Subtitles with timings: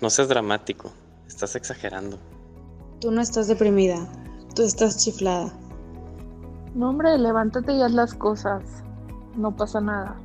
[0.00, 0.90] No seas dramático,
[1.28, 2.18] estás exagerando.
[3.00, 3.98] Tú no estás deprimida,
[4.54, 5.52] tú estás chiflada.
[6.74, 8.62] No, hombre, levántate y haz las cosas.
[9.36, 10.16] No pasa nada.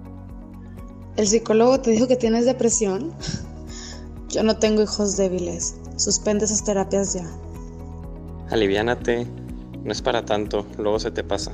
[1.18, 3.14] ¿El psicólogo te dijo que tienes depresión?
[4.30, 5.76] Yo no tengo hijos débiles.
[5.98, 7.26] Suspende esas terapias ya.
[8.50, 9.26] Aliviánate,
[9.84, 11.52] no es para tanto, luego se te pasa.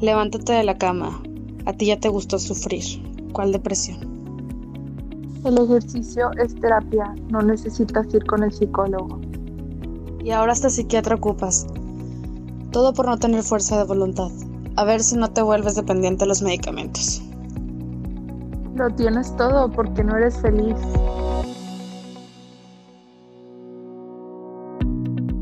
[0.00, 1.22] Levántate de la cama.
[1.66, 2.82] A ti ya te gustó sufrir.
[3.32, 4.11] ¿Cuál depresión?
[5.44, 9.20] El ejercicio es terapia, no necesitas ir con el psicólogo.
[10.22, 11.66] Y ahora hasta psiquiatra ocupas.
[12.70, 14.30] Todo por no tener fuerza de voluntad.
[14.76, 17.20] A ver si no te vuelves dependiente de los medicamentos.
[18.76, 20.76] Lo tienes todo porque no eres feliz.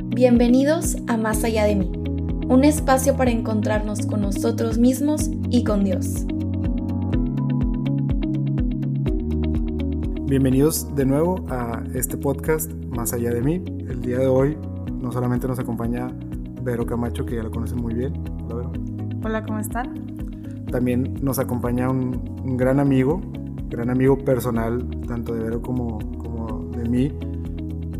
[0.08, 1.92] Bienvenidos a Más allá de mí,
[2.48, 6.24] un espacio para encontrarnos con nosotros mismos y con Dios.
[10.30, 13.65] Bienvenidos de nuevo a este podcast Más allá de mí.
[13.89, 14.56] El día de hoy
[14.92, 16.06] no solamente nos acompaña
[16.62, 18.12] Vero Camacho, que ya lo conocen muy bien.
[18.45, 18.72] Hola, Vero.
[19.25, 20.67] Hola, ¿cómo están?
[20.70, 23.20] También nos acompaña un, un gran amigo,
[23.70, 27.12] gran amigo personal, tanto de Vero como, como de mí,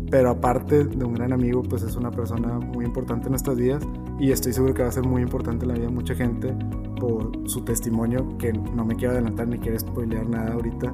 [0.09, 3.85] pero aparte de un gran amigo, pues es una persona muy importante en nuestras vidas
[4.21, 6.55] y estoy seguro que va a ser muy importante en la vida de mucha gente
[6.97, 10.93] por su testimonio, que no me quiero adelantar ni quiero spoilear nada ahorita.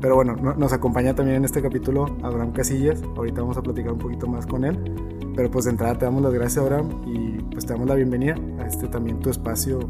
[0.00, 3.98] Pero bueno, nos acompaña también en este capítulo Abraham Casillas, ahorita vamos a platicar un
[3.98, 4.78] poquito más con él,
[5.34, 8.36] pero pues de entrada te damos las gracias Abraham y pues te damos la bienvenida
[8.60, 9.80] a este también tu espacio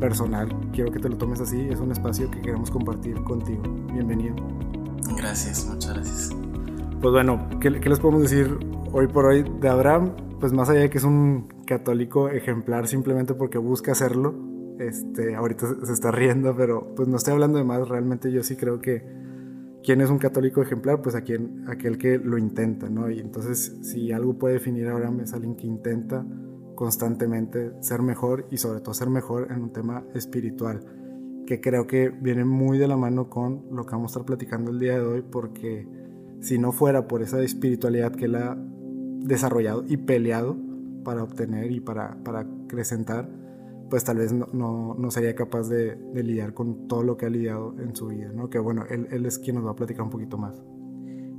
[0.00, 3.62] personal, quiero que te lo tomes así, es un espacio que queremos compartir contigo.
[3.92, 4.34] Bienvenido.
[5.16, 6.30] Gracias, muchas gracias.
[7.00, 8.58] Pues bueno, ¿qué, les podemos decir
[8.92, 10.12] hoy por hoy de Abraham?
[10.40, 14.34] Pues más allá de que es un católico ejemplar simplemente porque busca hacerlo,
[14.80, 18.56] este, ahorita se está riendo, pero pues no estoy hablando de más, realmente yo sí
[18.56, 19.25] creo que
[19.86, 23.08] quién es un católico ejemplar, pues a quien, aquel que lo intenta, ¿no?
[23.08, 26.26] Y entonces si algo puede definir a Abraham es alguien que intenta
[26.74, 30.80] constantemente ser mejor y sobre todo ser mejor en un tema espiritual,
[31.46, 34.72] que creo que viene muy de la mano con lo que vamos a estar platicando
[34.72, 35.88] el día de hoy, porque
[36.40, 38.58] si no fuera por esa espiritualidad que él ha
[39.20, 40.56] desarrollado y peleado
[41.04, 43.30] para obtener y para, para acrecentar,
[43.90, 47.74] pues tal vez no, no, sería capaz de, lidiar con todo lo que ha lidiado
[47.78, 48.50] en su vida, ¿no?
[48.50, 50.60] Que bueno, él, él es quien nos va a platicar un poquito más.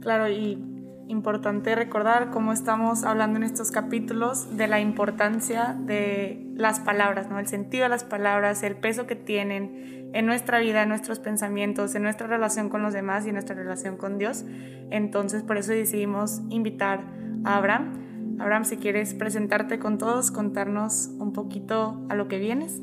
[0.01, 0.63] Claro, y
[1.07, 7.39] importante recordar cómo estamos hablando en estos capítulos de la importancia de las palabras, ¿no?
[7.39, 11.95] El sentido de las palabras, el peso que tienen en nuestra vida, en nuestros pensamientos,
[11.95, 14.45] en nuestra relación con los demás y en nuestra relación con Dios.
[14.89, 17.05] Entonces, por eso decidimos invitar
[17.43, 18.06] a Abraham.
[18.39, 22.81] Abraham, si quieres presentarte con todos, contarnos un poquito a lo que vienes.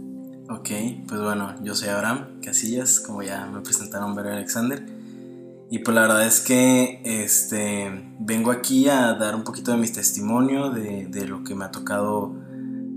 [0.50, 0.70] Ok,
[1.08, 4.84] pues bueno, yo soy Abraham Casillas, como ya me presentaron Vera Alexander.
[5.70, 9.88] Y pues la verdad es que este, vengo aquí a dar un poquito de mi
[9.88, 12.34] testimonio, de, de lo que me ha tocado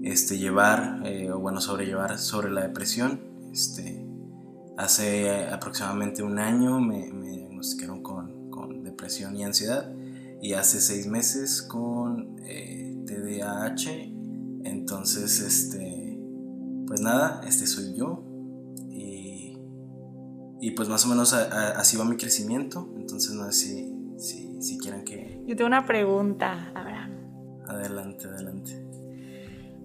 [0.04, 3.22] este, llevar, eh, o bueno, sobrellevar sobre la depresión.
[3.52, 4.06] Este,
[4.78, 9.92] hace aproximadamente un año me, me diagnosticaron con, con, depresión y ansiedad
[10.42, 14.14] y hace seis meses con eh, TDAH.
[14.64, 16.20] Entonces, este,
[16.86, 18.24] pues nada, este soy yo.
[20.60, 22.92] Y pues más o menos así va mi crecimiento.
[22.98, 25.42] Entonces no sé si, si, si quieran que...
[25.46, 27.12] Yo tengo una pregunta, Abraham.
[27.68, 28.84] Adelante, adelante.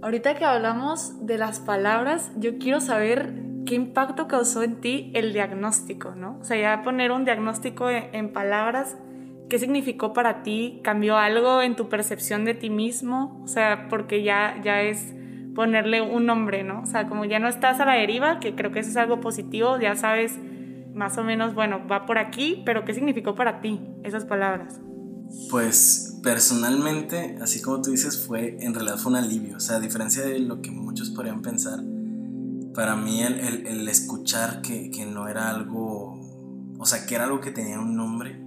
[0.01, 3.35] Ahorita que hablamos de las palabras, yo quiero saber
[3.67, 6.39] qué impacto causó en ti el diagnóstico, ¿no?
[6.41, 8.97] O sea, ya poner un diagnóstico en, palabras,
[9.53, 10.81] ¿qué significó para ti?
[10.83, 13.39] ¿Cambió algo en tu percepción de ti mismo?
[13.45, 15.13] O sea, porque ya, ya es
[15.55, 16.81] ponerle un nombre, ¿no?
[16.81, 19.21] O sea, como ya no estás a la deriva, que creo que eso es algo
[19.21, 20.39] positivo, ya sabes
[20.95, 24.81] más o menos, bueno, va por aquí, pero ¿qué significó para ti esas palabras?
[25.51, 29.59] Pues personalmente, así como tú dices, fue en realidad fue un alivio.
[29.59, 31.79] O sea, a diferencia de lo que muchos podrían pensar,
[32.75, 36.19] para mí el, el, escuchar que, que, no era algo,
[36.79, 38.41] o sea, que era algo que tenía un nombre,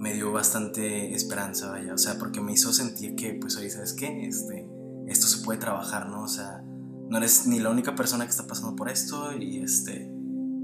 [0.00, 1.92] me dio bastante esperanza, vaya.
[1.92, 4.26] O sea, porque me hizo sentir que, pues, oye, ¿sabes qué?
[4.26, 4.66] Este,
[5.06, 6.22] esto se puede trabajar, ¿no?
[6.22, 6.62] O sea,
[7.08, 10.10] no eres ni la única persona que está pasando por esto y este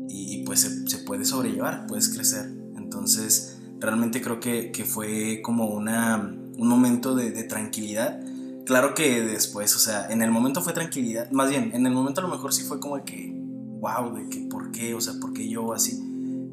[0.08, 2.46] y, pues se, puede sobrellevar, puedes crecer.
[2.76, 8.20] Entonces, realmente creo que, que fue como una, un momento de, de, tranquilidad.
[8.64, 12.20] Claro que después, o sea, en el momento fue tranquilidad, más bien, en el momento
[12.20, 13.32] a lo mejor sí fue como de que,
[13.80, 14.94] wow, de que, ¿por qué?
[14.94, 16.00] O sea, ¿por qué yo así?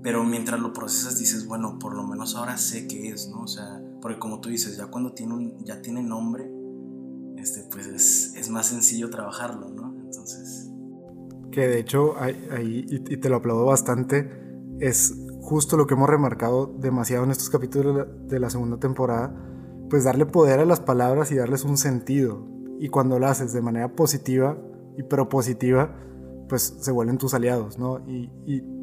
[0.03, 3.43] Pero mientras lo procesas dices, bueno, por lo menos ahora sé qué es, ¿no?
[3.43, 6.51] O sea, porque como tú dices, ya cuando tiene un, ya tiene nombre,
[7.37, 9.95] este, pues es, más sencillo trabajarlo, ¿no?
[10.03, 10.69] Entonces
[11.53, 14.27] que de hecho ahí, y te lo aplaudo bastante,
[14.79, 19.33] es justo lo que hemos remarcado demasiado en estos capítulos de la segunda temporada,
[19.89, 22.47] pues darle poder a las palabras y darles un sentido.
[22.79, 24.57] Y cuando lo haces de manera positiva
[24.97, 25.95] y propositiva,
[26.53, 28.05] pues se vuelven tus aliados, ¿no?
[28.07, 28.29] Y,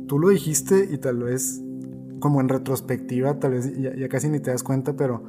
[0.08, 1.62] tú lo dijiste y tal vez
[2.18, 5.22] como en retrospectiva, tal vez ya, casi ni te das cuenta, pero,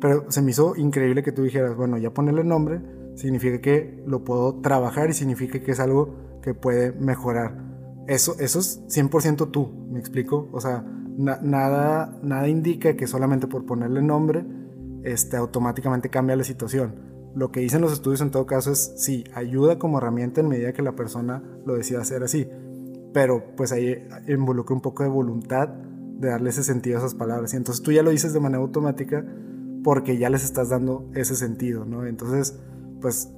[0.00, 2.80] pero se me hizo increíble que tú dijeras, bueno, ya ponerle nombre
[3.14, 7.62] significa que lo puedo trabajar y significa que es algo que puede mejorar.
[8.06, 10.48] Eso, eso es 100% tú, ¿me explico?
[10.52, 10.82] O sea,
[11.18, 14.46] nada, nada indica que solamente por ponerle nombre
[15.02, 19.24] este, automáticamente cambia la situación lo que dicen los estudios en todo caso es sí,
[19.34, 22.48] ayuda como herramienta en medida que la persona lo decida hacer así.
[23.12, 27.52] Pero pues ahí involucra un poco de voluntad de darle ese sentido a esas palabras.
[27.52, 29.22] Y entonces tú ya lo dices de manera automática
[29.84, 32.06] porque ya les estás dando ese sentido, ¿no?
[32.06, 32.58] Entonces,
[33.02, 33.30] pues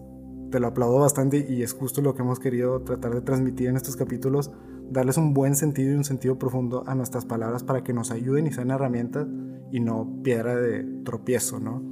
[0.52, 3.76] te lo aplaudo bastante y es justo lo que hemos querido tratar de transmitir en
[3.76, 4.52] estos capítulos,
[4.92, 8.46] darles un buen sentido y un sentido profundo a nuestras palabras para que nos ayuden
[8.46, 9.26] y sean herramientas
[9.72, 11.82] y no piedra de tropiezo, ¿no?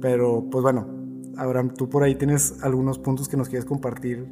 [0.00, 0.97] Pero pues bueno,
[1.38, 4.28] Abraham, tú por ahí tienes algunos puntos que nos quieres compartir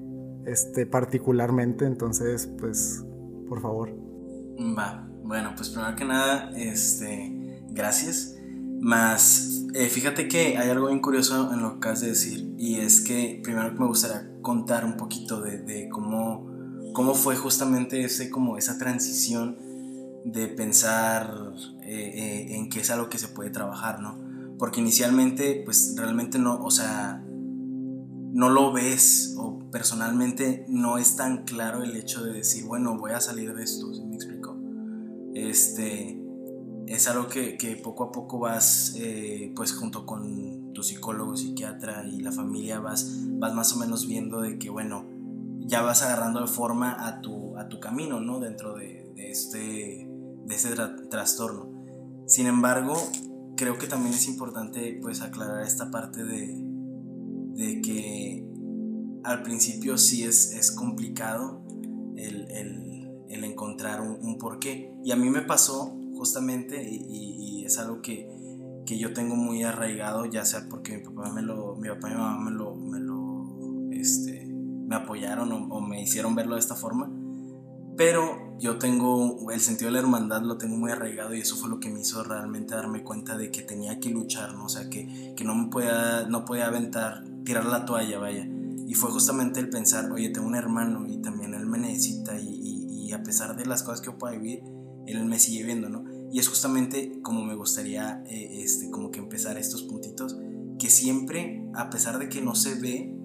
[0.47, 3.05] este, particularmente, entonces, pues,
[3.49, 3.91] por favor.
[4.58, 8.35] Va, bueno, pues primero que nada, este, gracias.
[8.81, 12.76] Más, eh, fíjate que hay algo bien curioso en lo que acabas de decir, y
[12.76, 16.47] es que primero me gustaría contar un poquito de, cómo,
[16.93, 19.59] cómo fue justamente ese, como esa transición
[20.25, 21.32] de pensar
[21.82, 24.25] eh, eh, en que es algo que se puede trabajar, ¿no?
[24.58, 31.44] Porque inicialmente pues realmente no, o sea, no lo ves o personalmente no es tan
[31.44, 34.56] claro el hecho de decir, bueno, voy a salir de esto, ¿sí me explico?
[35.35, 36.20] Este,
[36.87, 42.20] es algo que, poco a poco vas, eh, pues junto con tu psicólogo, psiquiatra y
[42.20, 45.05] la familia vas, vas más o menos viendo de que, bueno,
[45.61, 48.38] ya vas agarrando forma a tu, a tu camino, ¿no?
[48.38, 50.09] Dentro de, este,
[50.47, 50.75] de ese
[51.11, 51.73] trastorno.
[52.26, 52.97] Sin embargo,
[53.56, 56.55] creo que también es importante pues aclarar esta parte de,
[57.55, 58.47] de que
[59.25, 61.64] al principio sí es, es complicado
[62.17, 64.93] el, el, encontrar un, porqué.
[65.05, 68.29] Y a mí me pasó justamente y, es algo que,
[68.87, 72.12] que, yo tengo muy arraigado, ya sea porque mi papá, me lo, mi papá y
[72.12, 76.76] mi mamá me lo, me lo este, me apoyaron o me hicieron verlo de esta
[76.76, 77.11] forma
[77.96, 81.69] pero yo tengo el sentido de la hermandad, lo tengo muy arraigado y eso fue
[81.69, 84.66] lo que me hizo realmente darme cuenta de que tenía que luchar, ¿no?
[84.66, 88.48] O sea, que, que no me podía, no podía aventar, tirar la toalla, vaya.
[88.87, 92.75] Y fue justamente el pensar, oye, tengo un hermano y también él me necesita y,
[93.12, 94.62] a pesar de las cosas que yo pueda vivir,
[95.06, 96.04] él me sigue viendo, ¿no?
[96.32, 100.37] Y es justamente como me gustaría, eh, este, como que empezar estos puntitos,
[100.78, 103.15] que siempre, a pesar de que no se ve,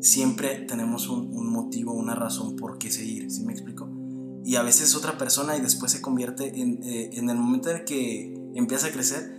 [0.00, 3.88] siempre tenemos un, motivo, una razón por qué seguir, ¿sí me explico?
[4.44, 7.84] Y a veces otra persona y después se convierte en, eh, en el momento en
[7.84, 9.38] que empieza a crecer,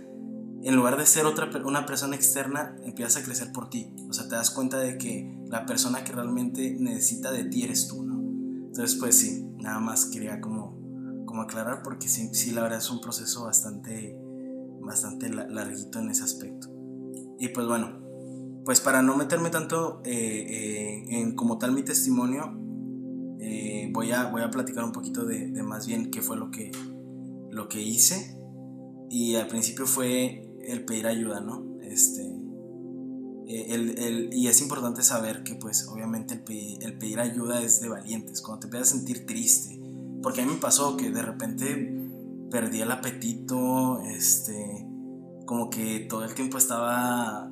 [0.62, 3.94] en lugar de ser otra, una persona externa, empieza a crecer por ti.
[4.08, 7.88] O sea, te das cuenta de que la persona que realmente necesita de ti eres
[7.88, 8.20] tú, ¿no?
[8.66, 12.90] Entonces, pues sí, nada más quería como, como aclarar porque sí, sí, la verdad es
[12.90, 14.16] un proceso bastante,
[14.80, 16.68] bastante larguito en ese aspecto.
[17.38, 18.00] Y pues bueno,
[18.64, 22.56] pues para no meterme tanto eh, eh, en como tal mi testimonio,
[23.40, 26.70] eh, voy, a, voy a platicar un poquito de, más bien qué fue lo que,
[27.50, 28.36] lo que hice.
[29.08, 31.80] Y al principio fue el pedir ayuda, ¿no?
[31.82, 32.22] Este,
[33.48, 36.42] el, y es importante saber que pues obviamente el
[36.96, 39.80] pedir, el ayuda es de valientes, cuando te empiezas sentir triste.
[40.22, 41.96] Porque a mí me pasó que de repente
[42.50, 44.86] perdí el apetito, este,
[45.46, 47.50] como que todo el tiempo estaba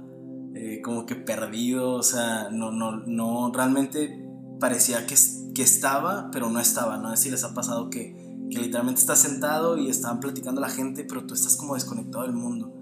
[0.60, 5.14] eh, como que perdido, o sea, no, no, no, realmente parecía que,
[5.54, 7.12] que estaba, pero no estaba, ¿no?
[7.12, 8.16] Es si les ha pasado que,
[8.50, 12.32] que literalmente estás sentado y estaban platicando la gente, pero tú estás como desconectado del
[12.32, 12.74] mundo.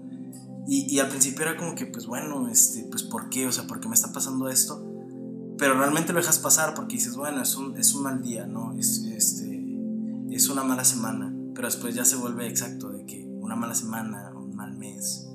[0.67, 3.45] Y, y, al principio era como que, pues bueno, este, pues ¿por qué?
[3.45, 4.83] O sea, ¿por qué me está pasando esto?
[5.59, 8.73] Pero realmente lo dejas pasar porque dices, bueno, es un, es un mal día, ¿no?
[8.73, 9.63] Es, este,
[10.31, 11.31] es una mala semana.
[11.53, 15.26] Pero después ya se vuelve exacto de que una mala semana, un mal mes,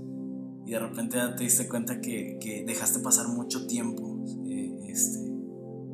[0.65, 5.19] y de repente te diste cuenta que, que dejaste pasar mucho tiempo eh, este,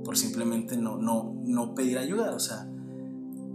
[0.04, 2.68] por simplemente no, no, no pedir ayuda, o sea,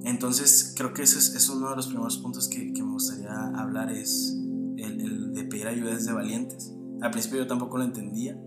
[0.04, 3.32] entonces creo que ese es, es uno de los primeros puntos que, que me gustaría
[3.56, 4.38] hablar, es
[4.78, 6.74] el, de pedir ayuda desde valientes.
[7.02, 8.38] Al principio yo tampoco lo entendía,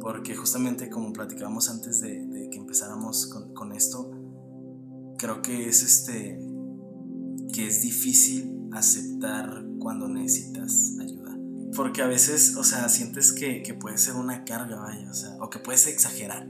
[0.00, 4.10] porque justamente como platicábamos antes de, de que empezáramos con, con, esto,
[5.16, 6.40] creo que es este
[7.52, 10.92] que es difícil aceptar cuando necesitas
[11.76, 15.36] porque a veces, o sea, sientes que, que, puede ser una carga, vaya, o sea,
[15.40, 16.48] o que puedes exagerar.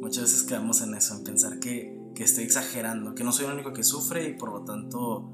[0.00, 3.52] Muchas veces quedamos en eso, en pensar que, que estoy exagerando, que no soy el
[3.52, 5.32] único que sufre y por lo tanto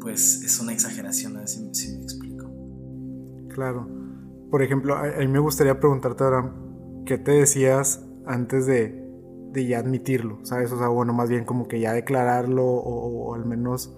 [0.00, 1.60] pues es una exageración, a ver si,
[1.96, 2.50] me explico.
[3.48, 3.88] Claro.
[4.50, 6.54] Por ejemplo, a, a, mí me gustaría preguntarte ahora,
[7.04, 9.04] ¿qué te decías antes de,
[9.52, 10.38] de ya admitirlo?
[10.44, 10.70] ¿Sabes?
[10.72, 13.94] O sea, bueno, más bien como que ya declararlo o, o al menos,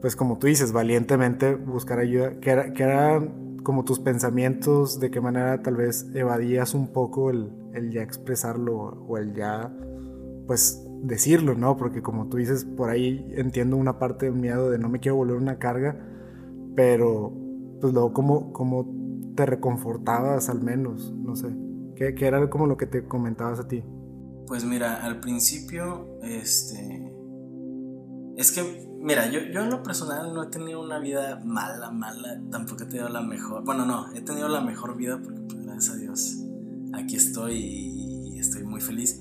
[0.00, 2.38] pues como tú dices, valientemente buscar ayuda.
[2.40, 5.00] ¿Qué era, qué eran como tus pensamientos?
[5.00, 9.72] ¿De qué manera tal vez evadías un poco el, el ya expresarlo o el ya,
[10.46, 11.76] pues decirlo, ¿no?
[11.76, 15.16] Porque como tú dices, por ahí entiendo una parte del miedo de no me quiero
[15.16, 15.96] volver una carga,
[16.74, 17.32] pero
[17.80, 18.86] pues luego como, como
[19.34, 21.48] te reconfortabas al menos, no sé,
[21.96, 23.82] ¿qué, ¿qué, era como lo que te comentabas a ti?
[24.46, 27.12] Pues mira, al principio, este,
[28.36, 32.40] es que, mira, yo, yo en lo personal no he tenido una vida mala, mala,
[32.50, 35.94] tampoco he tenido la mejor, bueno, no, he tenido la mejor vida porque pues gracias
[35.94, 36.38] a Dios
[36.94, 39.20] aquí estoy y estoy muy feliz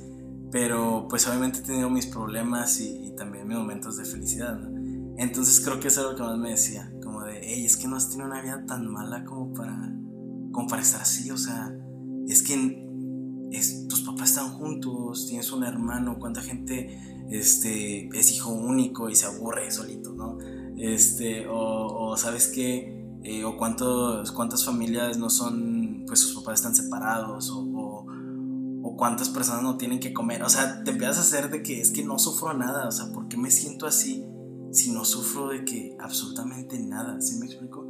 [0.52, 4.82] pero pues obviamente he tenido mis problemas y, y, también mis momentos de felicidad, ¿no?
[5.18, 7.88] Entonces creo que eso es lo que más me decía, como de, hey, es que
[7.88, 9.94] no has tenido una vida tan mala como para,
[10.52, 11.74] como para estar así, o sea,
[12.28, 12.86] es que
[13.52, 19.16] es, tus papás están juntos, tienes un hermano, cuánta gente este, es hijo único y
[19.16, 20.38] se aburre solito, ¿no?
[20.78, 26.56] Este, o, o sabes qué, eh, o cuántos, cuántas familias no son, pues sus papás
[26.56, 28.06] están separados, o,
[28.98, 30.44] cuántas personas no tienen que comer.
[30.44, 32.88] O sea, te empiezas a hacer de que es que no sufro nada.
[32.88, 34.24] O sea, ¿por qué me siento así
[34.72, 37.20] si no sufro de que absolutamente nada?
[37.20, 37.88] ¿Sí me explico?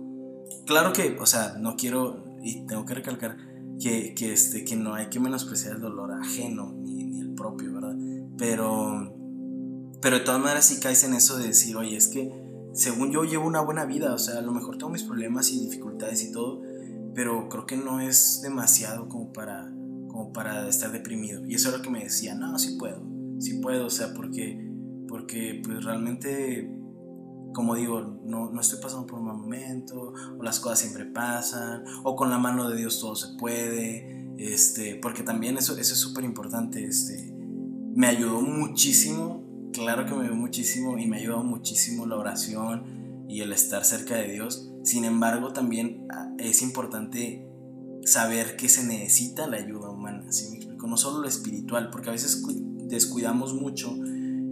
[0.66, 3.38] Claro que, o sea, no quiero, y tengo que recalcar,
[3.80, 7.74] que, que, este, que no hay que menospreciar el dolor ajeno ni, ni el propio,
[7.74, 7.96] ¿verdad?
[8.38, 9.14] Pero,
[10.02, 12.32] pero de todas maneras sí caes en eso de decir, oye, es que
[12.74, 14.14] según yo llevo una buena vida.
[14.14, 16.62] O sea, a lo mejor tengo mis problemas y dificultades y todo,
[17.14, 19.72] pero creo que no es demasiado como para
[20.12, 21.46] como para estar deprimido.
[21.48, 23.02] Y eso es lo que me decía, no, sí puedo,
[23.40, 24.70] sí puedo, o sea, porque,
[25.08, 26.70] porque pues realmente,
[27.54, 31.84] como digo, no, no estoy pasando por un mal momento, o las cosas siempre pasan,
[32.04, 36.00] o con la mano de Dios todo se puede, este, porque también eso, eso es
[36.00, 37.34] súper importante, este,
[37.96, 43.42] me ayudó muchísimo, claro que me ayudó muchísimo, y me ayudó muchísimo la oración y
[43.42, 44.72] el estar cerca de Dios.
[44.84, 47.48] Sin embargo, también ah, es importante
[48.04, 50.88] saber que se necesita la ayuda humana, ¿sí me explico?
[50.88, 52.44] No solo lo espiritual, porque a veces
[52.88, 53.96] descuidamos mucho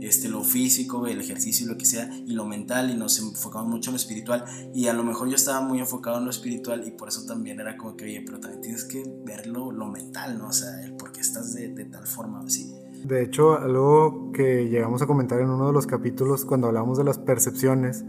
[0.01, 3.69] este, lo físico, el ejercicio y lo que sea, y lo mental, y nos enfocamos
[3.69, 6.87] mucho en lo espiritual, y a lo mejor yo estaba muy enfocado en lo espiritual,
[6.87, 10.37] y por eso también era como que, oye, pero también tienes que verlo lo mental,
[10.37, 10.49] ¿no?
[10.49, 12.71] O sea, el por qué estás de, de tal forma, así.
[13.05, 17.03] De hecho, algo que llegamos a comentar en uno de los capítulos cuando hablamos de
[17.03, 18.05] las percepciones,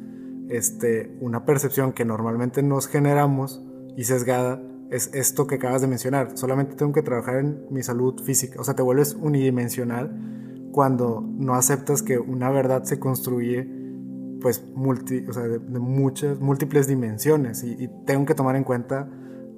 [0.48, 3.62] este, una percepción que normalmente nos generamos
[3.96, 6.36] y sesgada es esto que acabas de mencionar.
[6.36, 8.60] Solamente tengo que trabajar en mi salud física.
[8.60, 13.68] O sea, te vuelves unidimensional cuando no aceptas que una verdad se construye
[14.40, 19.06] pues multi, o sea, de, muchas, múltiples dimensiones y, y, tengo que tomar en cuenta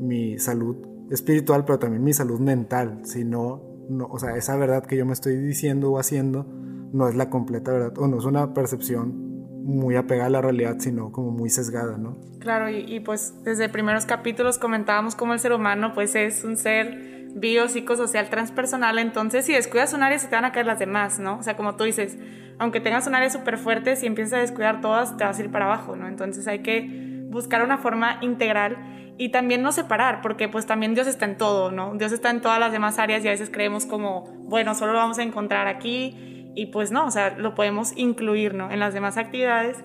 [0.00, 0.76] mi salud
[1.08, 3.00] espiritual, pero también mi salud mental.
[3.04, 6.46] Si no, no, o sea, esa verdad que yo me estoy diciendo o haciendo
[6.92, 9.32] no es la completa verdad o no es una percepción
[9.64, 12.16] muy apegada a la realidad, sino como muy sesgada, ¿no?
[12.40, 16.56] Claro, y, y, pues desde primeros capítulos comentábamos cómo el ser humano pues es un
[16.56, 21.18] ser biopsicosocial transpersonal, entonces si descuidas un área se te van a caer las demás,
[21.18, 21.38] ¿no?
[21.38, 22.18] O sea, como tú dices,
[22.58, 25.50] aunque tengas un área súper fuerte, si empiezas a descuidar todas, te vas a ir
[25.50, 26.08] para abajo, ¿no?
[26.08, 31.06] Entonces hay que buscar una forma integral y también no separar, porque pues también Dios
[31.06, 31.94] está en todo, ¿no?
[31.94, 34.98] Dios está en todas las demás áreas y a veces creemos como, bueno, solo lo
[34.98, 38.70] vamos a encontrar aquí y pues no, o sea, lo podemos incluir, ¿no?
[38.70, 39.82] En las demás actividades.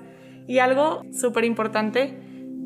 [0.47, 2.19] Y algo súper importante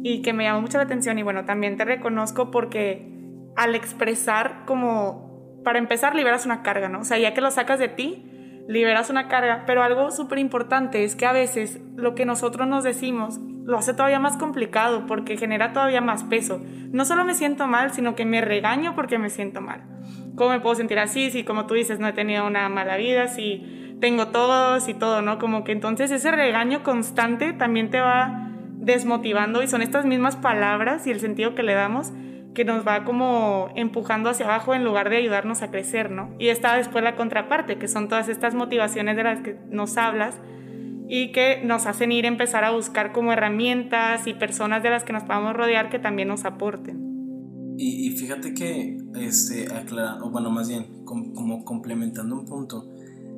[0.03, 3.07] y que me llamó mucho la atención y bueno, también te reconozco porque
[3.55, 7.01] al expresar como, para empezar, liberas una carga, ¿no?
[7.01, 8.30] O sea, ya que lo sacas de ti,
[8.71, 12.85] liberas una carga, pero algo súper importante es que a veces lo que nosotros nos
[12.85, 16.61] decimos lo hace todavía más complicado porque genera todavía más peso.
[16.91, 19.83] No solo me siento mal, sino que me regaño porque me siento mal.
[20.35, 21.31] ¿Cómo me puedo sentir así?
[21.31, 25.21] Si como tú dices, no he tenido una mala vida, si tengo todos y todo,
[25.21, 25.37] ¿no?
[25.37, 31.05] Como que entonces ese regaño constante también te va desmotivando y son estas mismas palabras
[31.07, 32.13] y el sentido que le damos
[32.53, 36.33] que nos va como empujando hacia abajo en lugar de ayudarnos a crecer, ¿no?
[36.37, 40.35] Y está después la contraparte, que son todas estas motivaciones de las que nos hablas
[41.07, 45.03] y que nos hacen ir a empezar a buscar como herramientas y personas de las
[45.03, 47.75] que nos podamos rodear que también nos aporten.
[47.77, 52.89] Y, y fíjate que, este, aclara, o bueno, más bien, com, como complementando un punto,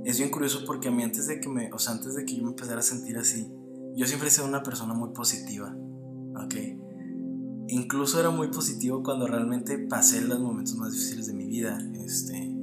[0.05, 2.35] es bien curioso porque a mí antes de que me, o sea, antes de que
[2.35, 3.47] yo me empezara a sentir así,
[3.95, 5.73] yo siempre he sido una persona muy positiva,
[6.35, 6.82] ¿ok?
[7.69, 12.55] Incluso era muy positivo cuando realmente pasé los momentos más difíciles de mi vida, este,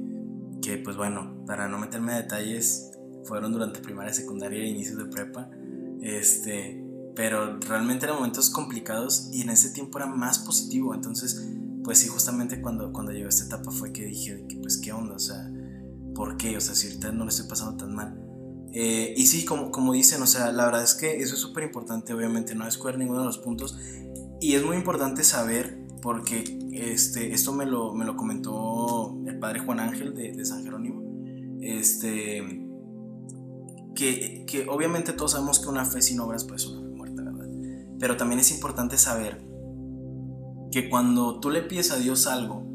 [0.61, 2.91] que pues bueno, para no meterme a detalles,
[3.25, 5.49] fueron durante primaria, secundaria e inicios de prepa,
[6.01, 6.83] este,
[7.15, 11.51] pero realmente eran momentos complicados y en ese tiempo era más positivo, entonces
[11.83, 15.15] pues sí, justamente cuando, cuando llegó esta etapa fue que dije, que, pues qué onda,
[15.15, 15.51] o sea,
[16.13, 16.57] ¿por qué?
[16.57, 18.19] O sea, si ahorita no le estoy pasando tan mal.
[18.73, 21.63] Eh, y sí, como, como dicen, o sea, la verdad es que eso es súper
[21.63, 23.77] importante, obviamente, no descuidar ninguno de los puntos.
[24.41, 29.59] Y es muy importante saber, porque este, esto me lo, me lo comentó el padre
[29.59, 31.03] Juan Ángel de, San Jerónimo,
[31.61, 32.65] este,
[33.93, 37.21] que, que, obviamente todos sabemos que una fe sin obras pues es una fe muerta,
[37.21, 37.47] ¿verdad?
[37.99, 39.45] Pero también es importante saber
[40.71, 42.65] que cuando tú le pides a Dios algo,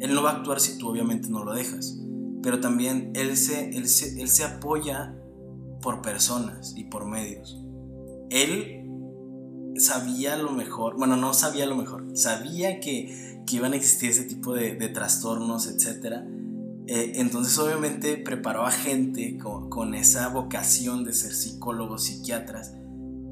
[0.00, 2.00] Él no va a actuar si tú obviamente no lo dejas.
[2.42, 5.14] Pero también Él se, él se, él se apoya
[5.82, 7.62] por personas y por medios.
[8.30, 8.85] Él
[9.78, 14.24] sabía lo mejor, bueno, no sabía lo mejor, sabía que, que iban a existir ese
[14.24, 16.24] tipo de, trastornos, etc.
[16.86, 22.74] Eh, entonces obviamente preparó a gente con, con, esa vocación de ser psicólogos, psiquiatras,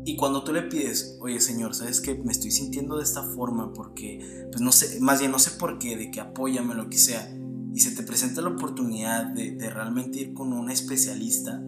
[0.07, 3.73] y cuando tú le pides, oye Señor, ¿sabes que Me estoy sintiendo de esta forma
[3.73, 6.99] porque, pues no sé, más bien no sé por qué, de que apóyame, lo que
[6.99, 7.35] sea.
[7.73, 11.63] Y se te presenta la oportunidad de, de realmente ir con un especialista,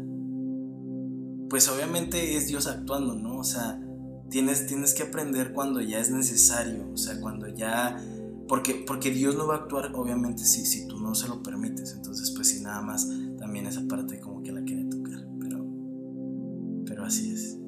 [1.49, 3.39] pues obviamente es Dios actuando, ¿no?
[3.39, 3.81] O sea,
[4.31, 7.97] tienes, tienes que aprender cuando ya es necesario, o sea, cuando ya...
[8.49, 11.95] Porque, porque Dios no va a actuar, obviamente, si, si tú no se lo permites.
[11.97, 15.27] Entonces, pues sí, nada más, también esa parte como que la quería tocar.
[15.41, 15.67] Pero,
[16.87, 17.59] pero así es.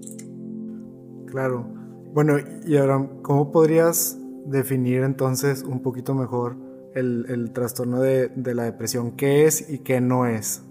[1.27, 1.67] Claro.
[2.15, 6.57] Bueno, y ahora, ¿cómo podrías definir entonces un poquito mejor
[6.95, 9.17] el, el trastorno de, de, la depresión?
[9.17, 10.63] ¿Qué es y qué no es?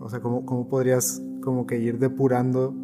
[0.00, 2.74] O sea, ¿cómo, cómo podrías como que ir depurando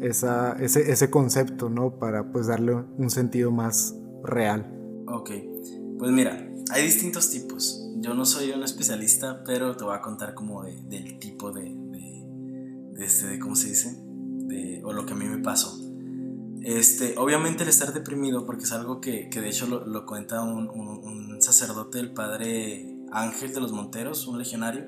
[0.00, 1.98] esa, ese, ese, concepto, ¿no?
[1.98, 4.66] Para pues darle un sentido más real.
[5.06, 5.30] Ok,
[5.98, 7.86] pues mira, hay distintos tipos.
[7.96, 11.64] Yo no soy un especialista, pero te voy a contar como de, del tipo de,
[11.64, 12.24] de,
[12.92, 13.96] de, este, de, ¿cómo se dice?
[14.46, 15.78] De, o lo que a mí me pasó.
[16.62, 20.42] Este, obviamente el estar deprimido, porque es algo que, que de hecho lo, lo cuenta
[20.42, 24.84] un, un, un, sacerdote, el padre Ángel de los Monteros, un legionario,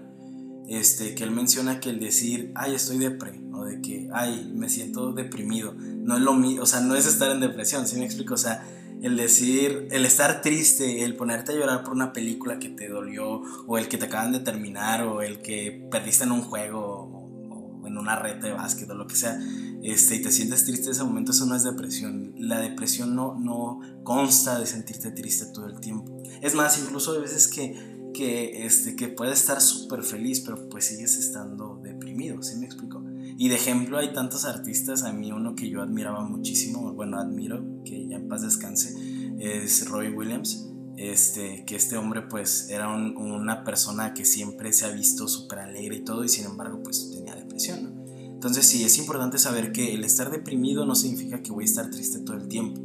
[0.68, 5.12] este, que él menciona que el decir, ay, estoy depre, de que, ay, me siento
[5.12, 8.34] deprimido, no es lo mismo, o sea, no es estar en depresión, ¿sí me explico?
[8.34, 8.66] O sea,
[9.02, 13.42] el decir, el estar triste, el ponerte a llorar por una película que te dolió,
[13.66, 17.82] o el que te acaban de terminar, o el que perdiste en un juego, o,
[17.82, 19.38] o en una reta de básquet, o lo que sea,
[19.82, 22.32] este, y te sientes triste en ese momento, eso no es depresión.
[22.36, 26.22] La depresión no, no consta de sentirte triste todo el tiempo.
[26.40, 30.86] Es más, incluso hay veces que, que, este, que puedes estar súper feliz, pero pues
[30.86, 33.01] sigues estando deprimido, ¿sí me explico?
[33.36, 37.82] Y de ejemplo hay tantos artistas, a mí uno que yo admiraba muchísimo, bueno, admiro,
[37.84, 38.94] que ya en paz descanse,
[39.38, 40.68] es Roy Williams.
[40.94, 45.60] Este, que este hombre pues era un, una persona que siempre se ha visto súper
[45.60, 48.02] alegre y todo y sin embargo pues tenía depresión.
[48.42, 51.90] Entonces sí, es importante saber que el estar deprimido no significa que voy a estar
[51.90, 52.80] triste todo el tiempo.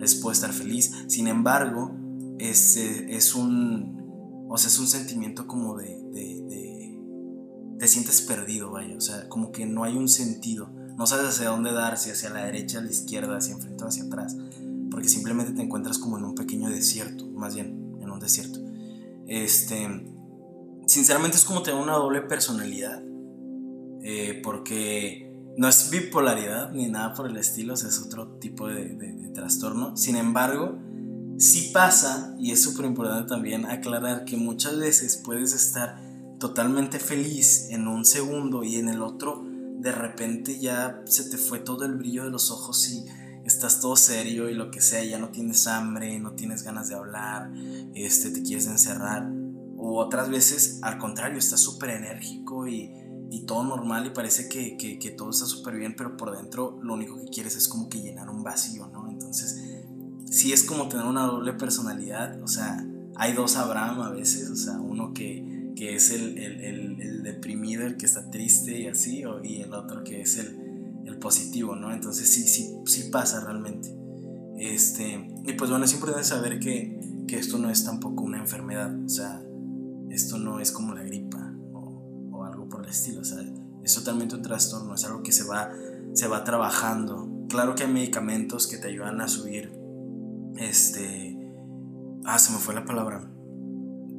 [0.00, 0.92] Es puedo estar feliz.
[1.08, 1.94] Sin embargo,
[2.38, 4.46] es, es un.
[4.48, 5.98] O sea, es un sentimiento como de,
[7.80, 8.94] Te sientes perdido, vaya.
[8.94, 10.70] O sea, como que no hay un sentido.
[10.98, 13.86] No sabes hacia dónde dar, si hacia la derecha, a la izquierda, hacia enfrente o
[13.88, 14.36] hacia atrás.
[14.90, 17.26] Porque simplemente te encuentras como en un pequeño desierto.
[17.28, 18.60] Más bien, en un desierto.
[19.26, 19.88] Este.
[20.86, 23.02] Sinceramente es como tener una doble personalidad
[24.02, 29.28] eh, porque no es bipolaridad ni nada por el estilo, es otro tipo de, de
[29.28, 29.96] trastorno.
[29.96, 30.78] Sin embargo,
[31.38, 36.09] sí pasa, y es súper importante también aclarar que muchas veces puedes estar
[36.40, 39.44] totalmente feliz en un segundo y en el otro
[39.78, 43.04] de repente ya se te fue todo el brillo de los ojos y
[43.44, 46.94] estás todo serio y lo que sea, ya no tienes hambre, no tienes ganas de
[46.94, 47.52] hablar,
[47.94, 49.30] este, te quieres encerrar.
[49.76, 52.92] O otras veces, al contrario, estás súper enérgico y,
[53.30, 56.78] y todo normal y parece que, que, que todo está súper bien, pero por dentro
[56.82, 59.08] lo único que quieres es como que llenar un vacío, ¿no?
[59.08, 59.62] Entonces,
[60.30, 64.56] sí es como tener una doble personalidad, o sea, hay dos Abraham a veces, o
[64.56, 65.49] sea, uno que,
[65.80, 69.72] que es el, el, el, deprimido, el que está triste y así, o, y el
[69.72, 70.58] otro que es el,
[71.18, 71.90] positivo, ¿no?
[71.90, 73.94] Entonces sí, sí, sí pasa realmente.
[74.58, 78.94] Este, y pues bueno, es importante saber que, que esto no es tampoco una enfermedad,
[79.04, 79.42] o sea,
[80.10, 81.50] esto no es como la gripa
[82.68, 83.38] por el estilo, o sea,
[83.82, 85.72] es totalmente un trastorno, es algo que se va,
[86.12, 87.46] se va trabajando.
[87.48, 89.72] Claro que hay medicamentos que te ayudan a subir,
[90.58, 91.38] este,
[92.26, 93.29] ah, se me fue la palabra,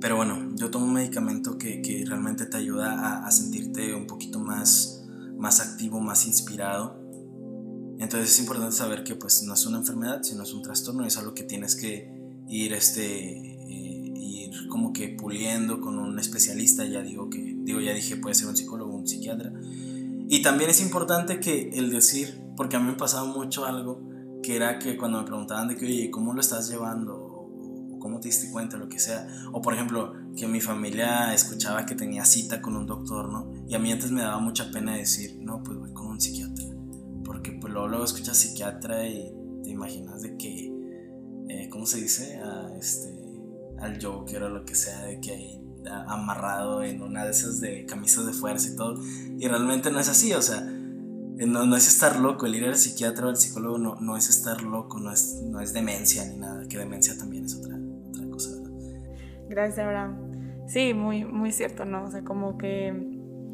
[0.01, 4.07] pero bueno, yo tomo un medicamento que, que realmente te ayuda a, a, sentirte un
[4.07, 5.05] poquito más,
[5.37, 6.99] más activo, más inspirado.
[7.99, 11.17] Entonces es importante saber que pues no es una enfermedad, sino es un trastorno, es
[11.17, 12.11] algo que tienes que
[12.47, 13.51] ir este
[14.71, 18.57] como que puliendo con un especialista, ya digo que, digo, ya dije, puede ser un
[18.57, 19.51] psicólogo, un psiquiatra.
[20.27, 24.01] Y también es importante que el decir, porque a mí me pasaba mucho algo
[24.41, 27.20] que era que cuando me preguntaban de que, oye, ¿cómo lo estás llevando?
[28.01, 29.27] Cómo te diste cuenta, lo que sea.
[29.53, 33.53] O por ejemplo, que mi familia escuchaba que tenía cita con un doctor, ¿no?
[33.67, 36.65] Y a mí antes me daba mucha pena decir, no, pues voy con un psiquiatra.
[37.23, 39.31] Porque pues luego, luego escuchas psiquiatra y
[39.63, 40.73] te imaginas de que,
[41.47, 42.41] eh, ¿cómo se dice?
[42.77, 43.23] Este,
[43.79, 47.85] al Joker o lo que sea, de que hay amarrado en una de esas de
[47.85, 48.99] camisas de fuerza y todo.
[49.37, 50.67] Y realmente no es así, o sea,
[51.37, 54.17] eh, no, no es estar loco, el ir al psiquiatra o al psicólogo no, no
[54.17, 57.70] es estar loco, no es, no es demencia ni nada, que demencia también es otra.
[59.51, 60.15] Gracias, Abraham.
[60.65, 62.03] Sí, muy, muy cierto, ¿no?
[62.03, 62.93] O sea, como que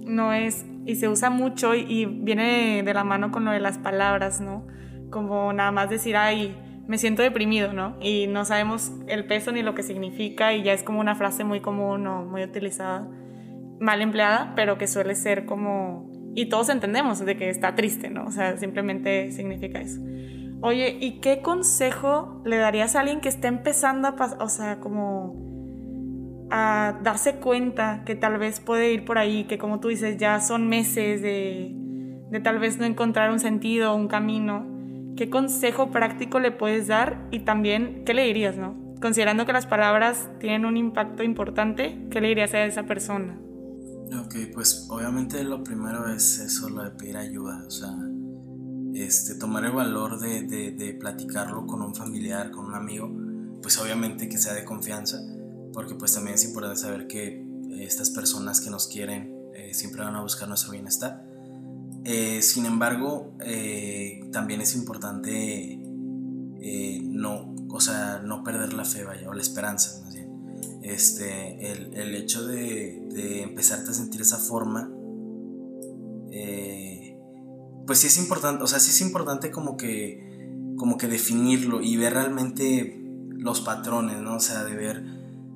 [0.05, 3.79] no es, y se usa mucho y, viene de la mano con lo de las
[3.79, 4.67] palabras, ¿no?
[5.09, 6.55] Como nada más decir, ay,
[6.85, 7.97] me siento deprimido, ¿no?
[7.99, 11.43] Y no sabemos el peso ni lo que significa y ya es como una frase
[11.43, 13.09] muy común o muy utilizada,
[13.79, 16.11] mal empleada, pero que suele ser como...
[16.35, 18.25] Y todos entendemos de que está triste, ¿no?
[18.25, 19.99] O sea, simplemente significa eso.
[20.61, 24.79] Oye, ¿y qué consejo le darías a alguien que está empezando a pasar, o sea,
[24.79, 25.46] como
[26.49, 30.39] a darse cuenta que tal vez puede ir por ahí, que como tú dices, ya
[30.39, 31.75] son meses de,
[32.31, 34.65] de tal vez no encontrar un sentido, un camino?
[35.15, 38.75] ¿Qué consejo práctico le puedes dar y también qué le dirías, no?
[39.01, 43.39] Considerando que las palabras tienen un impacto importante, ¿qué le dirías a esa persona?
[44.19, 47.89] Ok, pues obviamente lo primero es eso, lo de pedir ayuda, o sea,
[48.93, 53.11] este, tomar el valor de, de, de platicarlo con un familiar, con un amigo,
[53.61, 55.19] pues obviamente que sea de confianza,
[55.73, 57.45] porque pues también es importante saber que
[57.79, 61.27] estas personas que nos quieren eh, siempre van a buscar nuestro bienestar
[62.09, 65.77] eh, sin embargo, eh, también es importante
[66.61, 70.29] eh, no, o sea, no perder la fe, vaya, o la esperanza, más bien.
[70.83, 74.89] Este, el, el hecho de, de, empezarte a sentir esa forma,
[77.85, 81.97] pues sí es importante, o sea, sí es importante como que, como que definirlo y
[81.97, 83.01] ver realmente
[83.31, 84.35] los patrones, ¿no?
[84.37, 85.03] O sea, de ver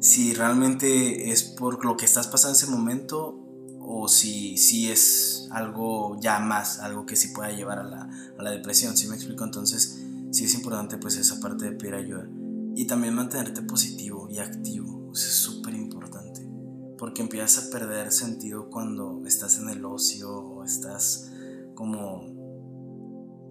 [0.02, 3.38] si realmente es por lo que estás pasando en ese momento
[3.80, 8.44] o si, si es algo ya más, algo que sí pueda llevar a la, a
[8.44, 9.44] la depresión, ¿sí me explico?
[9.44, 12.28] Entonces sí es importante pues esa parte de pedir ayuda.
[12.76, 16.50] Y también mantenerte positivo y activo, es súper importante,
[16.98, 21.32] porque empiezas a perder sentido cuando estás en el ocio o estás
[21.76, 22.42] como...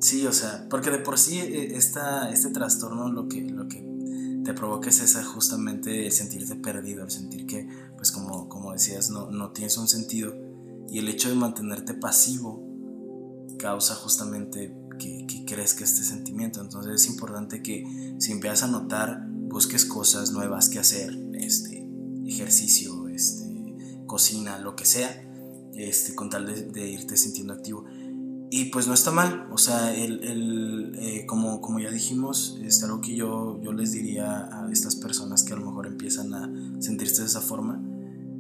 [0.01, 3.85] Sí, o sea, porque de por sí eh, esta, este trastorno lo que, lo que
[4.45, 9.11] te provoca es esa justamente el sentirte perdido, el sentir que, pues como, como decías,
[9.11, 10.35] no, no tienes un sentido.
[10.89, 12.67] Y el hecho de mantenerte pasivo
[13.59, 16.61] causa justamente que, que crezca este sentimiento.
[16.61, 17.85] Entonces es importante que
[18.19, 21.87] si empiezas a notar, busques cosas nuevas que hacer, este,
[22.27, 23.75] ejercicio, este,
[24.07, 25.27] cocina, lo que sea,
[25.75, 27.85] este, con tal de, de irte sintiendo activo.
[28.53, 32.83] Y pues no está mal, o sea, el, el eh, como, como ya dijimos, es
[32.83, 36.51] algo que yo, yo les diría a estas personas que a lo mejor empiezan a
[36.83, 37.81] sentirse de esa forma.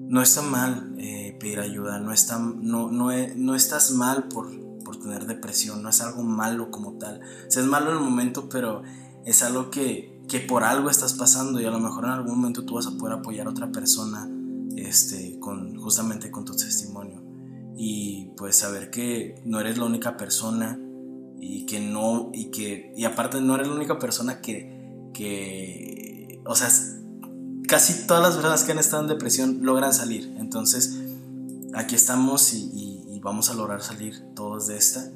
[0.08, 4.50] No está mal eh, pedir ayuda, no, está, no, no, no estás mal por,
[4.82, 7.20] por tener depresión, no es algo malo como tal.
[7.46, 8.82] O sea, es malo en el momento, pero
[9.24, 12.64] es algo que, que por algo estás pasando y a lo mejor en algún momento
[12.64, 14.28] tú vas a poder apoyar a otra persona
[14.74, 17.19] este, con, justamente con tu testimonio
[17.82, 20.78] y pues saber que no eres la única persona
[21.38, 26.54] y que no, y que, y aparte no eres la única persona que, que, o
[26.54, 26.68] sea,
[27.66, 30.94] casi todas las personas que han estado en depresión logran salir, entonces
[31.72, 35.10] aquí estamos y, y, y vamos a lograr salir todos de esta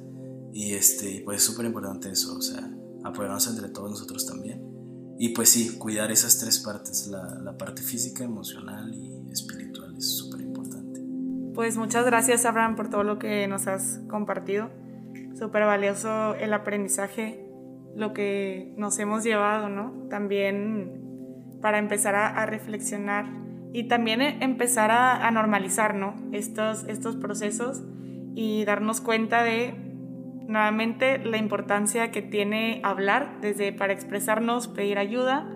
[0.55, 2.67] y este, pues es súper importante eso, o sea,
[3.03, 4.63] apoyarnos entre todos nosotros también.
[5.19, 10.17] Y pues sí, cuidar esas tres partes, la, la parte física, emocional y espiritual es
[10.17, 10.34] súper
[11.55, 14.71] pues muchas gracias Abraham por todo lo que nos has compartido.
[15.39, 17.45] Súper valioso el aprendizaje,
[17.95, 19.93] lo que nos hemos llevado, ¿no?
[20.11, 21.01] También
[21.61, 23.25] para empezar a, reflexionar
[23.73, 26.15] y también empezar a, a, normalizar, ¿no?
[26.33, 27.83] Estos, estos procesos
[28.35, 29.75] y darnos cuenta de,
[30.47, 35.54] nuevamente, la importancia que tiene hablar, desde para expresarnos, pedir ayuda,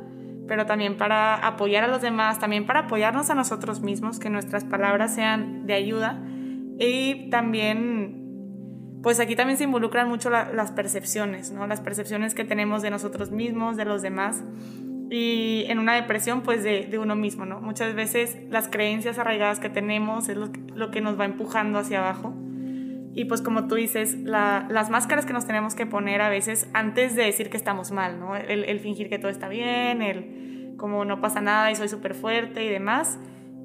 [0.48, 4.64] pero también para apoyar a los demás, también para apoyarnos a nosotros mismos, que nuestras
[4.64, 6.20] palabras sean de ayuda.
[6.80, 11.66] Y también, pues aquí también se involucran mucho la, las percepciones, ¿no?
[11.66, 14.42] Las percepciones que tenemos de nosotros mismos, de los demás.
[15.10, 17.60] Y en una depresión, pues de, uno mismo, ¿no?
[17.60, 22.34] Muchas veces las creencias arraigadas que tenemos es lo que nos va empujando hacia abajo.
[23.14, 26.68] Y pues como tú dices, la, las máscaras que nos tenemos que poner a veces
[26.72, 28.36] antes de decir que estamos mal, ¿no?
[28.36, 32.64] El, fingir que todo está bien, el como no pasa nada y soy súper fuerte
[32.64, 33.18] y demás.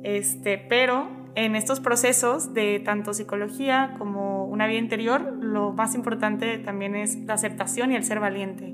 [0.03, 6.57] Este, pero en estos procesos de tanto psicología como una vida interior, lo más importante
[6.57, 8.73] también es la aceptación y el ser valiente.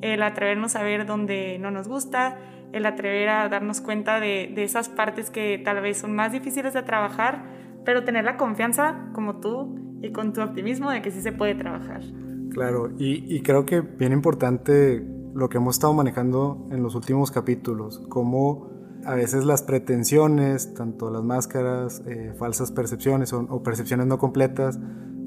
[0.00, 2.38] El atrevernos a ver dónde no nos gusta,
[2.72, 6.82] el atrever a darnos cuenta de esas partes que tal vez son más difíciles de
[6.82, 7.42] trabajar,
[7.84, 11.54] pero tener la confianza como tú y con tu optimismo de que sí se puede
[11.54, 12.02] trabajar.
[12.50, 17.30] Claro, y, y creo que bien importante lo que hemos estado manejando en los últimos
[17.30, 18.70] capítulos, cómo
[19.04, 24.78] a veces las pretensiones, tanto las máscaras, eh, falsas percepciones o, percepciones no completas,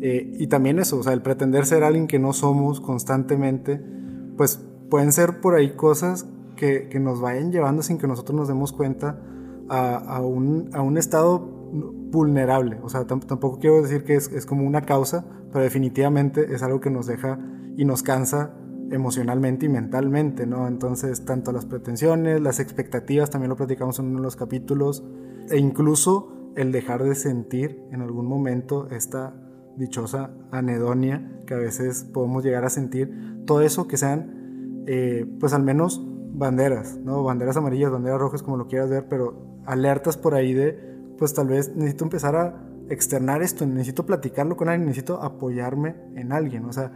[0.01, 3.81] eh, y también eso, o sea, el pretender ser alguien que no somos constantemente,
[4.37, 8.47] pues pueden ser por ahí cosas que, que nos vayan llevando sin que nosotros nos
[8.47, 9.19] demos cuenta
[9.69, 11.56] a, a, un, a un, estado
[12.11, 12.79] vulnerable.
[12.83, 16.79] O sea, tampoco quiero decir que es, es como una causa, pero definitivamente es algo
[16.79, 17.39] que nos deja
[17.75, 18.53] y nos cansa
[18.91, 20.67] emocionalmente y mentalmente, ¿no?
[20.67, 25.03] Entonces, tanto las pretensiones, las expectativas, también lo platicamos en uno de los capítulos,
[25.49, 29.35] e incluso el dejar de sentir en algún momento esta
[29.77, 35.53] dichosa anedonia que a veces podemos llegar a sentir, todo eso que sean, eh, pues
[35.53, 37.23] al menos banderas, ¿no?
[37.23, 40.79] Banderas amarillas, banderas rojas, como lo quieras ver, pero alertas por ahí de,
[41.17, 46.31] pues tal vez necesito empezar a externar esto, necesito platicarlo con alguien, necesito apoyarme en
[46.31, 46.91] alguien, o sea,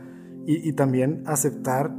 [0.45, 1.95] y, también aceptar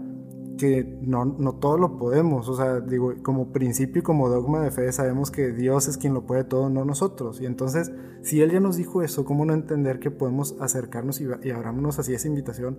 [0.59, 4.71] que no, no todo lo podemos, o sea, digo, como principio y como dogma de
[4.73, 7.41] fe sabemos que Dios es quien lo puede todo, no nosotros.
[7.41, 11.29] Y entonces, si Él ya nos dijo eso, ¿cómo no entender que podemos acercarnos y,
[11.45, 12.79] y abrámonos así esa invitación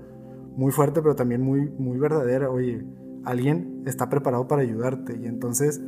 [0.56, 2.50] muy fuerte, pero también muy, muy verdadera?
[2.50, 2.86] Oye,
[3.24, 5.82] alguien está preparado para ayudarte y entonces,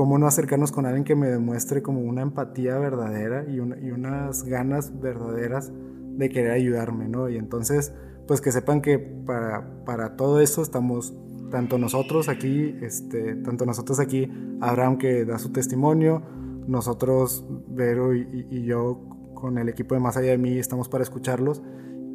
[0.00, 4.98] ¿cómo no acercarnos con alguien que me demuestre como una empatía verdadera y, unas ganas
[4.98, 5.70] verdaderas
[6.16, 7.28] de querer ayudarme, ¿no?
[7.28, 7.92] Y entonces
[8.26, 11.14] pues que sepan que para, para todo esto estamos
[11.50, 14.32] tanto nosotros aquí, este, tanto nosotros aquí,
[14.62, 16.22] Abraham que da su testimonio,
[16.66, 19.02] nosotros, Vero y, yo
[19.34, 21.62] con el equipo de Más Allá de mí estamos para escucharlos.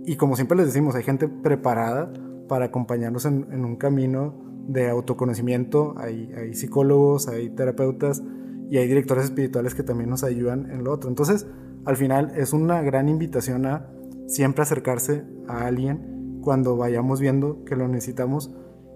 [0.07, 2.11] Y como siempre les decimos, hay gente preparada
[2.47, 8.23] para acompañarnos en un camino de autoconocimiento, hay, hay, psicólogos, hay terapeutas
[8.69, 11.09] y hay directores espirituales que también nos ayudan en lo otro.
[11.09, 11.47] Entonces,
[11.85, 13.87] al final es una gran invitación a
[14.27, 18.53] siempre acercarse a alguien cuando vayamos viendo que lo necesitamos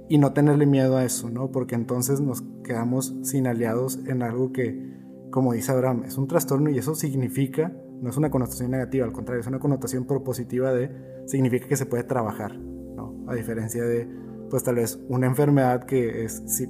[0.07, 1.51] y no tenerle miedo a eso, ¿no?
[1.51, 4.97] Porque entonces nos quedamos sin aliados en algo que,
[5.29, 9.11] como dice Abraham, es un trastorno y eso significa, no es una connotación negativa, al
[9.11, 10.89] contrario, es una connotación propositiva de,
[11.27, 13.23] significa que se puede trabajar, ¿no?
[13.27, 14.07] A diferencia de,
[14.49, 16.67] pues tal vez una enfermedad que es, si,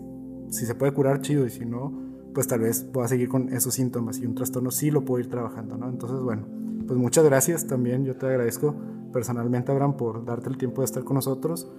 [0.49, 1.93] si se puede curar, chido, y si no,
[2.33, 5.29] pues tal vez pueda seguir con esos síntomas y un trastorno sí lo puedo ir
[5.29, 5.89] trabajando, ¿no?
[5.89, 6.47] Entonces, bueno,
[6.87, 8.05] pues muchas gracias también.
[8.05, 8.75] Yo te agradezco
[9.11, 11.71] personalmente, Abraham, por darte el tiempo de estar con nosotros.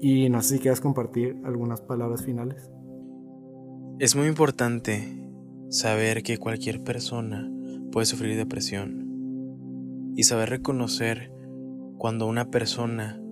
[0.00, 2.70] Y no sé si quieras compartir algunas palabras finales.
[3.98, 5.30] Es muy importante
[5.70, 7.50] saber que cualquier persona
[7.90, 11.32] puede sufrir depresión y saber reconocer
[11.96, 13.23] cuando una persona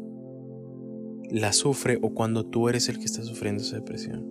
[1.33, 4.27] la sufre o cuando tú eres el que está sufriendo esa depresión.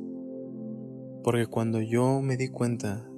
[1.24, 3.10] Porque cuando yo me di cuenta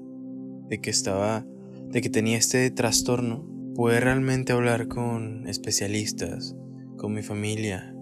[0.69, 1.46] de que estaba,
[1.89, 6.56] de que tenía este trastorno, Poder realmente hablar con especialistas,
[6.96, 7.96] con mi familia,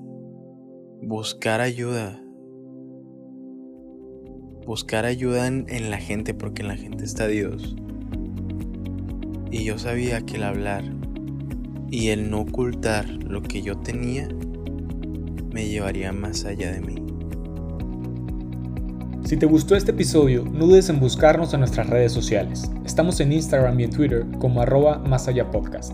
[1.01, 2.21] buscar ayuda,
[4.65, 7.77] buscar ayuda en, la gente porque en la gente está Dios.
[9.49, 10.83] Y yo sabía que el hablar
[11.89, 14.27] y el no ocultar lo que yo tenía
[15.51, 16.95] me llevaría más allá de mí.
[19.25, 22.69] Si te gustó este episodio, no dudes en buscarnos en nuestras redes sociales.
[22.85, 25.93] Estamos en Instagram y en Twitter como arroba más allá podcast.